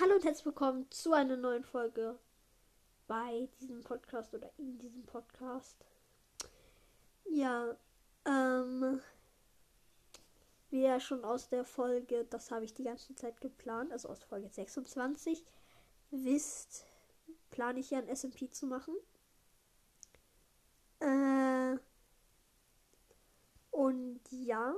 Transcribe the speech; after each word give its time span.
Hallo 0.00 0.14
und 0.14 0.24
herzlich 0.24 0.46
willkommen 0.46 0.90
zu 0.90 1.12
einer 1.12 1.36
neuen 1.36 1.62
Folge 1.62 2.18
bei 3.06 3.50
diesem 3.60 3.82
Podcast 3.82 4.32
oder 4.32 4.50
in 4.56 4.78
diesem 4.78 5.02
Podcast. 5.02 5.76
Ja, 7.28 7.76
ähm, 8.24 9.02
wie 10.70 10.80
ja 10.84 11.00
schon 11.00 11.22
aus 11.22 11.50
der 11.50 11.64
Folge, 11.64 12.24
das 12.30 12.50
habe 12.50 12.64
ich 12.64 12.72
die 12.72 12.84
ganze 12.84 13.14
Zeit 13.14 13.42
geplant, 13.42 13.92
also 13.92 14.08
aus 14.08 14.22
Folge 14.22 14.48
26, 14.48 15.44
wisst, 16.10 16.86
plane 17.50 17.80
ich 17.80 17.90
ja 17.90 17.98
ein 17.98 18.08
SMP 18.16 18.50
zu 18.50 18.66
machen. 18.66 18.94
Äh, 21.00 21.76
und 23.70 24.20
ja, 24.30 24.74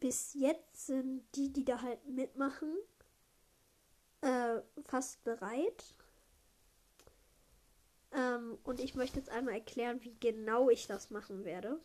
bis 0.00 0.34
jetzt 0.34 0.86
sind 0.86 1.24
die, 1.34 1.52
die 1.52 1.64
da 1.64 1.82
halt 1.82 2.06
mitmachen, 2.06 2.74
äh, 4.20 4.60
fast 4.84 5.22
bereit. 5.24 5.84
Ähm, 8.12 8.58
und 8.64 8.80
ich 8.80 8.94
möchte 8.94 9.18
jetzt 9.18 9.30
einmal 9.30 9.54
erklären, 9.54 10.02
wie 10.02 10.16
genau 10.20 10.70
ich 10.70 10.86
das 10.86 11.10
machen 11.10 11.44
werde. 11.44 11.80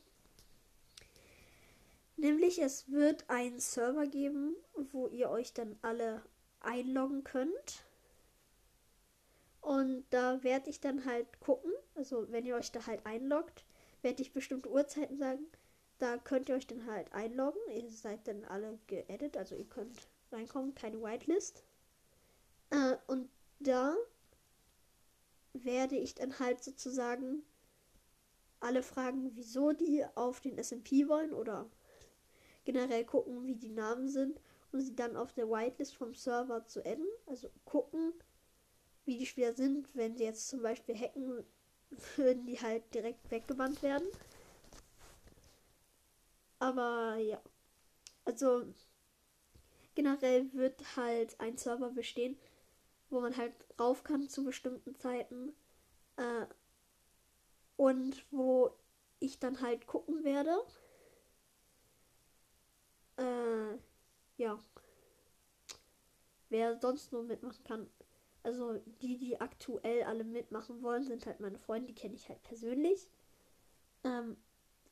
Nämlich 2.18 2.62
es 2.62 2.92
wird 2.92 3.30
einen 3.30 3.60
Server 3.60 4.06
geben, 4.06 4.56
wo 4.76 5.08
ihr 5.08 5.30
euch 5.30 5.54
dann 5.54 5.78
alle 5.82 6.22
einloggen 6.60 7.24
könnt. 7.24 7.86
Und 9.60 10.06
da 10.10 10.44
werde 10.44 10.70
ich 10.70 10.80
dann 10.80 11.06
halt 11.06 11.40
gucken, 11.40 11.72
also 11.96 12.32
wenn 12.32 12.46
ihr 12.46 12.56
euch 12.56 12.72
da 12.72 12.86
halt 12.86 13.06
einloggt, 13.06 13.66
werde 14.02 14.22
ich 14.22 14.34
bestimmte 14.34 14.70
Uhrzeiten 14.70 15.18
sagen. 15.18 15.46
Da 16.02 16.18
könnt 16.18 16.50
ihr 16.50 16.56
euch 16.56 16.66
dann 16.66 16.88
halt 16.88 17.14
einloggen. 17.14 17.62
Ihr 17.72 17.88
seid 17.92 18.28
dann 18.28 18.44
alle 18.46 18.80
geedit, 18.88 19.38
also 19.38 19.54
ihr 19.54 19.70
könnt 19.70 20.08
reinkommen, 20.32 20.74
keine 20.74 21.00
Whitelist. 21.00 21.64
Äh, 22.72 22.96
und 23.06 23.30
da 23.60 23.96
werde 25.54 25.96
ich 25.98 26.16
dann 26.16 26.40
halt 26.40 26.64
sozusagen 26.64 27.44
alle 28.62 28.82
fragen, 28.82 29.36
wieso 29.36 29.74
die 29.74 30.04
auf 30.16 30.40
den 30.40 30.58
SMP 30.58 31.08
wollen 31.08 31.34
oder 31.34 31.70
generell 32.66 33.06
gucken, 33.06 33.46
wie 33.46 33.56
die 33.56 33.70
Namen 33.70 34.08
sind 34.08 34.42
und 34.72 34.82
sie 34.82 34.96
dann 34.96 35.16
auf 35.16 35.34
der 35.34 35.50
Whitelist 35.50 35.94
vom 35.94 36.16
Server 36.16 36.66
zu 36.66 36.84
adden. 36.84 37.06
Also 37.28 37.48
gucken, 37.64 38.12
wie 39.06 39.20
die 39.20 39.28
Spieler 39.28 39.54
sind. 39.54 39.88
Wenn 39.94 40.18
sie 40.18 40.24
jetzt 40.24 40.50
zum 40.50 40.64
Beispiel 40.64 40.96
hacken, 40.96 41.46
würden 42.16 42.48
die 42.48 42.60
halt 42.60 42.92
direkt 42.92 43.30
weggebannt 43.30 43.84
werden. 43.84 44.08
Aber 46.62 47.16
ja. 47.16 47.42
Also 48.24 48.68
generell 49.96 50.54
wird 50.54 50.96
halt 50.96 51.40
ein 51.40 51.58
Server 51.58 51.90
bestehen, 51.90 52.38
wo 53.10 53.20
man 53.20 53.36
halt 53.36 53.54
rauf 53.80 54.04
kann 54.04 54.30
zu 54.30 54.44
bestimmten 54.44 54.96
Zeiten. 54.96 55.56
Äh, 56.18 56.46
und 57.78 58.24
wo 58.30 58.70
ich 59.20 59.40
dann 59.40 59.60
halt 59.62 59.88
gucken 59.88 60.24
werde. 60.24 60.56
Äh, 63.18 63.80
ja. 64.38 64.60
Wer 66.50 66.80
sonst 66.80 67.12
nur 67.12 67.24
mitmachen 67.24 67.64
kann. 67.64 67.90
Also 68.44 68.76
die, 69.02 69.18
die 69.18 69.42
aktuell 69.42 70.04
alle 70.04 70.24
mitmachen 70.24 70.84
wollen, 70.84 71.04
sind 71.06 71.26
halt 71.26 71.40
meine 71.40 71.58
Freunde, 71.58 71.88
die 71.88 71.96
kenne 71.96 72.14
ich 72.14 72.30
halt 72.30 72.44
persönlich. 72.44 73.10
Ähm, 74.04 74.38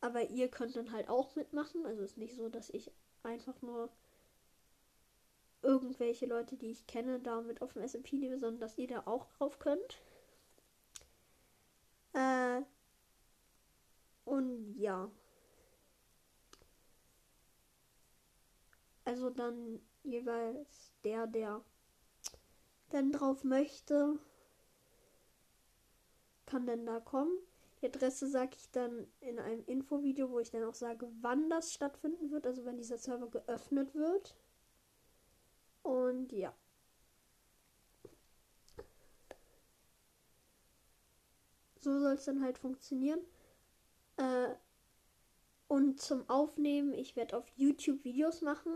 aber 0.01 0.29
ihr 0.29 0.49
könnt 0.49 0.75
dann 0.75 0.91
halt 0.91 1.09
auch 1.09 1.35
mitmachen. 1.35 1.85
Also 1.85 2.03
ist 2.03 2.17
nicht 2.17 2.35
so, 2.35 2.49
dass 2.49 2.69
ich 2.69 2.91
einfach 3.23 3.61
nur 3.61 3.89
irgendwelche 5.61 6.25
Leute, 6.25 6.55
die 6.55 6.71
ich 6.71 6.87
kenne, 6.87 7.19
damit 7.19 7.61
auf 7.61 7.73
dem 7.73 7.83
SMP 7.87 8.15
nehme, 8.15 8.39
sondern 8.39 8.61
dass 8.61 8.77
ihr 8.77 8.87
da 8.87 9.03
auch 9.05 9.25
drauf 9.25 9.59
könnt. 9.59 10.01
Äh, 12.13 12.61
und 14.25 14.75
ja. 14.77 15.11
Also 19.05 19.29
dann 19.29 19.81
jeweils 20.03 20.93
der, 21.03 21.27
der 21.27 21.61
dann 22.89 23.11
drauf 23.11 23.43
möchte, 23.43 24.19
kann 26.45 26.65
dann 26.65 26.85
da 26.85 26.99
kommen. 26.99 27.31
Die 27.81 27.87
Adresse 27.87 28.27
sage 28.27 28.51
ich 28.57 28.69
dann 28.71 29.07
in 29.21 29.39
einem 29.39 29.63
Infovideo, 29.65 30.29
wo 30.29 30.39
ich 30.39 30.51
dann 30.51 30.63
auch 30.63 30.73
sage, 30.73 31.09
wann 31.21 31.49
das 31.49 31.73
stattfinden 31.73 32.31
wird, 32.31 32.45
also 32.45 32.65
wenn 32.65 32.77
dieser 32.77 32.97
Server 32.97 33.29
geöffnet 33.29 33.95
wird. 33.95 34.35
Und 35.81 36.31
ja. 36.33 36.53
So 41.79 41.97
soll 41.99 42.13
es 42.15 42.25
dann 42.25 42.43
halt 42.43 42.57
funktionieren. 42.57 43.21
Äh, 44.17 44.49
und 45.69 46.01
zum 46.01 46.29
Aufnehmen, 46.29 46.93
ich 46.93 47.15
werde 47.15 47.37
auf 47.37 47.47
YouTube 47.55 48.03
Videos 48.03 48.41
machen. 48.41 48.73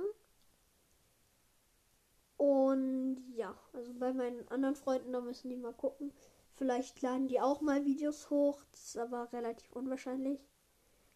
Und 2.38 3.24
ja, 3.36 3.58
also 3.74 3.94
bei 3.96 4.14
meinen 4.14 4.48
anderen 4.48 4.76
Freunden, 4.76 5.12
da 5.12 5.20
müssen 5.20 5.50
die 5.50 5.58
mal 5.58 5.74
gucken. 5.74 6.14
Vielleicht 6.64 7.02
laden 7.02 7.28
die 7.28 7.42
auch 7.42 7.60
mal 7.60 7.84
Videos 7.84 8.30
hoch. 8.30 8.64
Das 8.72 8.86
ist 8.86 8.98
aber 8.98 9.34
relativ 9.34 9.70
unwahrscheinlich. 9.74 10.40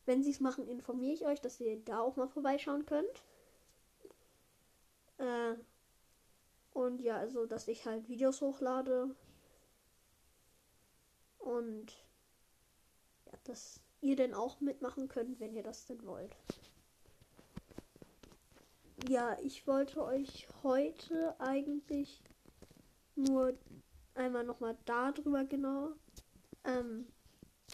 Wenn 0.06 0.22
sie 0.22 0.32
es 0.32 0.42
machen, 0.42 0.68
informiere 0.68 1.14
ich 1.14 1.26
euch, 1.26 1.40
dass 1.40 1.62
ihr 1.62 1.80
da 1.86 2.02
auch 2.02 2.18
mal 2.18 2.28
vorbeischauen 2.28 2.86
könnt. 2.86 3.24
Äh, 5.20 5.54
und 6.74 7.00
ja, 7.00 7.16
also, 7.16 7.46
dass 7.46 7.70
ich 7.70 7.86
halt 7.86 8.10
Videos 8.10 8.42
hochlade. 8.42 9.16
Und 11.38 11.94
ja, 13.26 13.32
dass 13.46 13.80
ihr 14.02 14.18
denn 14.18 14.34
auch 14.34 14.60
mitmachen 14.60 15.08
könnt, 15.08 15.40
wenn 15.40 15.56
ihr 15.56 15.64
das 15.64 15.86
denn 15.86 16.06
wollt. 16.06 16.36
Ja, 19.08 19.40
ich 19.40 19.66
wollte 19.66 20.04
euch 20.04 20.46
heute 20.62 21.40
eigentlich 21.40 22.22
nur 23.16 23.58
einmal 24.18 24.44
nochmal 24.44 24.78
darüber 24.86 25.46
genau 25.46 25.94
ähm, 26.64 27.08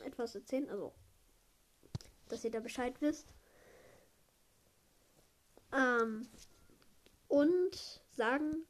etwas 0.04 0.36
erzählen. 0.36 0.70
Also, 0.70 0.94
dass 2.30 2.44
ihr 2.44 2.52
da 2.52 2.60
Bescheid 2.60 3.00
wisst. 3.02 3.34
Ähm, 5.72 6.28
und 7.28 8.02
sagen, 8.12 8.66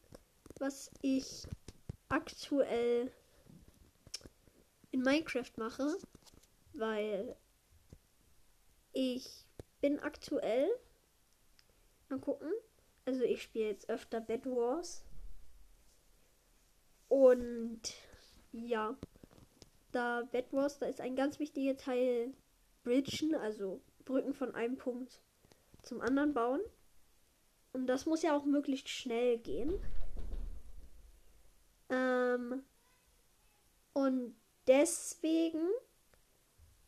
was 0.59 0.89
ich 1.01 1.45
aktuell 2.07 3.11
in 4.91 5.01
Minecraft 5.01 5.51
mache, 5.57 5.97
weil 6.73 7.35
ich 8.93 9.45
bin 9.81 9.99
aktuell 9.99 10.69
mal 12.09 12.19
gucken. 12.19 12.51
Also 13.05 13.23
ich 13.23 13.41
spiele 13.43 13.65
jetzt 13.65 13.89
öfter 13.89 14.21
Bed 14.21 14.45
Wars 14.45 15.03
und 17.13 17.79
ja, 18.53 18.97
da 19.91 20.23
Bed 20.31 20.51
Wars, 20.51 20.79
da 20.79 20.87
ist 20.87 20.99
ein 20.99 21.15
ganz 21.15 21.37
wichtiger 21.37 21.77
Teil 21.77 22.33
Bridgen, 22.83 23.35
also 23.35 23.81
Brücken 24.03 24.33
von 24.33 24.55
einem 24.55 24.77
Punkt 24.77 25.21
zum 25.83 26.01
anderen 26.01 26.33
bauen. 26.33 26.59
Und 27.71 27.85
das 27.85 28.07
muss 28.07 28.23
ja 28.23 28.35
auch 28.35 28.45
möglichst 28.45 28.89
schnell 28.89 29.37
gehen. 29.37 29.79
Ähm, 31.91 32.63
und 33.93 34.35
deswegen 34.65 35.69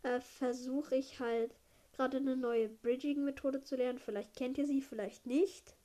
äh, 0.01 0.19
versuche 0.19 0.95
ich 0.95 1.19
halt 1.19 1.53
gerade 1.93 2.17
eine 2.17 2.35
neue 2.35 2.69
Bridging-Methode 2.69 3.61
zu 3.61 3.75
lernen. 3.75 3.99
Vielleicht 3.99 4.35
kennt 4.35 4.57
ihr 4.57 4.65
sie, 4.65 4.81
vielleicht 4.81 5.27
nicht. 5.27 5.75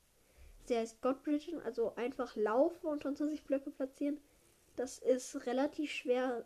Sie 0.65 0.75
heißt 0.75 0.99
God 0.99 1.21
Bridging, 1.21 1.61
also 1.61 1.93
einfach 1.95 2.35
laufen 2.35 2.87
und 2.87 3.05
unter 3.05 3.27
sich 3.27 3.43
Blöcke 3.43 3.69
platzieren. 3.69 4.19
Das 4.75 4.99
ist 4.99 5.45
relativ 5.45 5.91
schwer, 5.91 6.45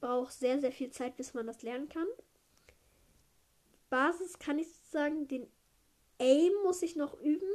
braucht 0.00 0.32
sehr, 0.32 0.60
sehr 0.60 0.72
viel 0.72 0.90
Zeit, 0.90 1.16
bis 1.16 1.34
man 1.34 1.46
das 1.46 1.62
lernen 1.62 1.88
kann. 1.88 2.06
Basis 3.90 4.38
kann 4.38 4.58
ich 4.58 4.68
sagen, 4.90 5.28
den 5.28 5.46
Aim 6.18 6.52
muss 6.64 6.82
ich 6.82 6.96
noch 6.96 7.20
üben. 7.20 7.48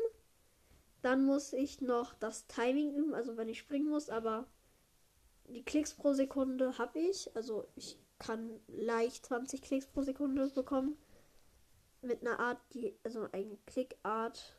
Dann 1.02 1.26
muss 1.26 1.54
ich 1.54 1.82
noch 1.82 2.14
das 2.14 2.46
Timing 2.48 2.94
üben, 2.94 3.16
also 3.16 3.36
wenn 3.36 3.50
ich 3.50 3.58
springen 3.60 3.90
muss, 3.90 4.10
aber 4.10 4.46
die 5.48 5.64
Klicks 5.64 5.96
pro 5.96 6.14
Sekunde 6.14 6.78
habe 6.78 7.00
ich. 7.00 7.36
Also 7.36 7.68
ich 7.76 7.98
kann 8.20 8.60
leicht 8.68 9.26
20 9.26 9.62
Klicks 9.62 9.88
pro 9.88 10.04
Sekunde 10.04 10.48
bekommen. 10.50 10.98
Mit 12.02 12.22
einer 12.22 12.40
Art, 12.40 12.60
die, 12.74 12.96
also 13.04 13.28
eine 13.32 13.58
Klickart, 13.66 14.56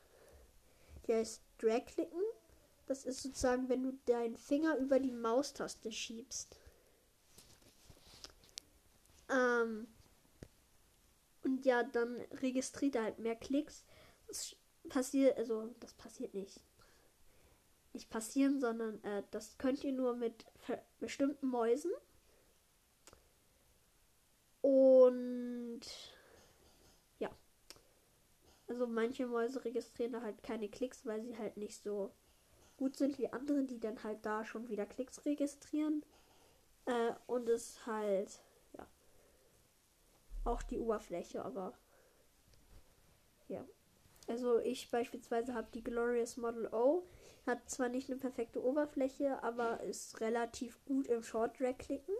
die 1.07 1.15
heißt 1.15 1.43
Drag-Klicken. 1.59 2.22
Das 2.93 3.07
ist 3.07 3.23
sozusagen, 3.23 3.71
wenn 3.71 3.83
du 3.83 3.99
deinen 4.05 4.37
Finger 4.37 4.77
über 4.77 5.01
die 5.01 5.13
Maustaste 5.13 5.91
schiebst. 5.91 6.59
Ähm, 9.31 9.87
und 11.43 11.65
ja, 11.65 11.85
dann 11.85 12.21
registriert 12.43 12.97
er 12.97 13.05
halt 13.05 13.19
mehr 13.19 13.35
Klicks. 13.35 13.87
Das 14.29 14.55
passiert, 14.91 15.39
also 15.39 15.75
das 15.81 15.95
passiert 15.95 16.35
nicht. 16.35 16.61
nicht 17.95 18.11
passieren, 18.11 18.61
sondern 18.61 19.03
äh, 19.05 19.23
das 19.31 19.57
könnt 19.57 19.83
ihr 19.85 19.93
nur 19.93 20.15
mit 20.15 20.45
bestimmten 21.01 21.47
Mäusen. 21.47 21.93
Und 24.61 25.81
ja. 27.19 27.31
Also 28.67 28.87
manche 28.87 29.27
Mäuse 29.27 29.65
registrieren 29.65 30.13
da 30.13 30.21
halt 30.21 30.43
keine 30.43 30.69
Klicks, 30.69 31.07
weil 31.07 31.23
sie 31.23 31.39
halt 31.39 31.57
nicht 31.57 31.83
so 31.83 32.13
gut 32.77 32.97
sind 32.97 33.19
wie 33.19 33.29
andere, 33.29 33.65
die 33.65 33.81
dann 33.81 34.03
halt 34.03 34.25
da 34.25 34.45
schon 34.45 34.69
wieder 34.69 34.87
Klicks 34.87 35.25
registrieren. 35.25 36.05
Äh, 36.87 37.13
und 37.27 37.49
es 37.49 37.87
halt, 37.87 38.41
ja, 38.77 38.87
auch 40.45 40.63
die 40.63 40.79
Oberfläche, 40.79 41.45
aber 41.45 41.75
ja. 43.49 43.65
Also 44.29 44.59
ich 44.61 44.91
beispielsweise 44.91 45.55
habe 45.55 45.69
die 45.75 45.83
Glorious 45.83 46.37
Model 46.37 46.67
O. 46.73 47.05
Hat 47.47 47.69
zwar 47.69 47.89
nicht 47.89 48.09
eine 48.09 48.21
perfekte 48.21 48.65
Oberfläche, 48.65 49.43
aber 49.43 49.81
ist 49.81 50.21
relativ 50.21 50.83
gut 50.85 51.09
im 51.09 51.23
Short 51.23 51.59
Drag 51.59 51.77
klicken. 51.77 52.15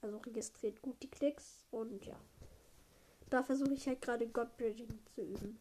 Also 0.00 0.18
registriert 0.18 0.80
gut 0.80 1.02
die 1.02 1.10
Klicks 1.10 1.66
und 1.70 2.04
ja. 2.06 2.18
Da 3.30 3.42
versuche 3.42 3.74
ich 3.74 3.86
halt 3.86 4.00
gerade 4.00 4.26
Godbridging 4.28 5.00
zu 5.14 5.22
üben. 5.22 5.60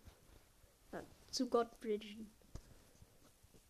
Ja, 0.94 1.03
zu 1.31 1.50
Godbridgen. 1.50 2.30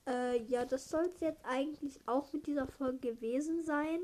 Äh, 0.07 0.41
ja, 0.43 0.65
das 0.65 0.89
soll 0.89 1.05
es 1.13 1.19
jetzt 1.19 1.43
eigentlich 1.43 1.99
auch 2.05 2.31
mit 2.31 2.47
dieser 2.47 2.65
Folge 2.65 3.13
gewesen 3.15 3.63
sein. 3.63 3.99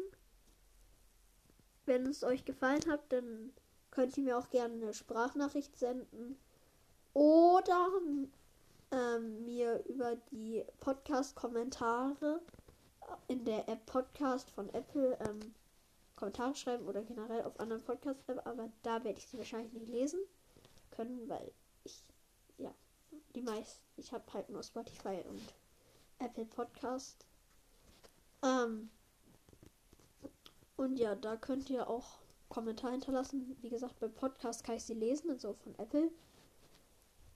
Wenn 1.86 2.06
es 2.06 2.24
euch 2.24 2.44
gefallen 2.44 2.86
hat, 2.90 3.12
dann 3.12 3.54
könnt 3.90 4.18
ihr 4.18 4.24
mir 4.24 4.38
auch 4.38 4.50
gerne 4.50 4.74
eine 4.74 4.94
Sprachnachricht 4.94 5.78
senden. 5.78 6.38
Oder 7.14 7.90
ähm, 8.92 9.46
mir 9.46 9.84
über 9.88 10.16
die 10.32 10.66
Podcast-Kommentare 10.80 12.42
in 13.28 13.46
der 13.46 13.68
App 13.70 13.86
Podcast 13.86 14.50
von 14.52 14.70
Apple 14.74 15.18
ähm, 15.22 15.54
Kommentare 16.16 16.56
schreiben 16.56 16.88
oder 16.88 17.04
generell 17.04 17.44
auf 17.44 17.60
anderen 17.60 17.84
Podcast-App, 17.84 18.46
aber 18.46 18.72
da 18.82 19.04
werde 19.04 19.20
ich 19.20 19.28
sie 19.28 19.38
wahrscheinlich 19.38 19.74
nicht 19.74 19.90
lesen 19.90 20.20
können, 20.92 21.28
weil 21.28 21.52
ich, 21.84 22.04
ja, 22.58 22.74
die 23.36 23.42
meisten, 23.42 23.84
ich 23.98 24.12
habe 24.12 24.24
halt 24.34 24.50
nur 24.50 24.64
Spotify 24.64 25.24
und 25.28 25.42
Apple 26.24 26.46
Podcast. 26.46 27.26
Ähm, 28.44 28.90
und 30.76 30.98
ja, 30.98 31.16
da 31.16 31.36
könnt 31.36 31.70
ihr 31.70 31.88
auch 31.88 32.20
Kommentare 32.50 32.92
hinterlassen. 32.94 33.58
Wie 33.62 33.70
gesagt, 33.70 34.00
beim 34.00 34.14
Podcast 34.14 34.64
kann 34.64 34.76
ich 34.76 34.84
sie 34.84 34.94
lesen, 34.94 35.32
also 35.32 35.54
von 35.54 35.76
Apple. 35.80 36.12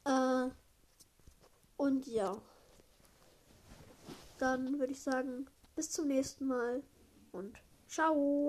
Äh, 0.05 0.49
und 1.77 2.07
ja. 2.07 2.41
Dann 4.37 4.79
würde 4.79 4.93
ich 4.93 5.01
sagen, 5.01 5.47
bis 5.75 5.91
zum 5.91 6.07
nächsten 6.07 6.47
Mal 6.47 6.83
und 7.31 7.57
ciao. 7.87 8.45